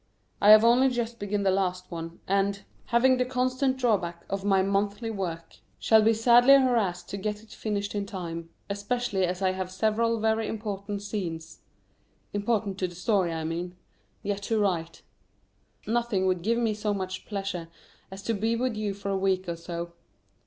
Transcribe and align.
I 0.41 0.49
have 0.49 0.63
only 0.65 0.89
just 0.89 1.19
begun 1.19 1.43
the 1.43 1.51
last 1.51 1.91
one, 1.91 2.21
and, 2.27 2.63
having 2.85 3.17
the 3.17 3.23
constant 3.23 3.77
drawback 3.77 4.25
of 4.31 4.43
my 4.43 4.63
monthly 4.63 5.11
work, 5.11 5.57
shall 5.77 6.01
be 6.01 6.11
sadly 6.11 6.55
harassed 6.55 7.07
to 7.09 7.17
get 7.17 7.43
it 7.43 7.51
finished 7.51 7.93
in 7.93 8.07
time, 8.07 8.49
especially 8.67 9.25
as 9.25 9.43
I 9.43 9.51
have 9.51 9.69
several 9.69 10.19
very 10.19 10.47
important 10.47 11.03
scenes 11.03 11.59
(important 12.33 12.79
to 12.79 12.87
the 12.87 12.95
story 12.95 13.31
I 13.31 13.43
mean) 13.43 13.75
yet 14.23 14.41
to 14.49 14.57
write. 14.59 15.03
Nothing 15.85 16.25
would 16.25 16.41
give 16.41 16.57
me 16.57 16.73
so 16.73 16.95
much 16.95 17.27
pleasure 17.27 17.67
as 18.09 18.23
to 18.23 18.33
be 18.33 18.55
with 18.55 18.75
you 18.75 18.95
for 18.95 19.09
a 19.09 19.15
week 19.19 19.47
or 19.47 19.55
so. 19.55 19.93